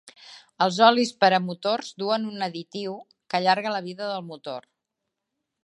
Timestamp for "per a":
1.23-1.39